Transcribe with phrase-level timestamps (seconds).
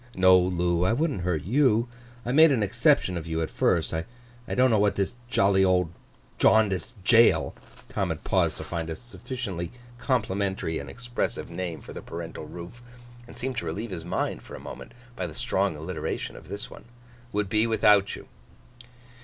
[0.15, 1.87] 'No, Loo; I wouldn't hurt you.
[2.25, 3.93] I made an exception of you at first.
[3.93, 4.05] I
[4.47, 7.53] don't know what this—jolly old—Jaundiced Jail,'
[7.87, 12.81] Tom had paused to find a sufficiently complimentary and expressive name for the parental roof,
[13.27, 16.67] and seemed to relieve his mind for a moment by the strong alliteration of this
[16.67, 16.85] one,
[17.31, 18.27] 'would be without you.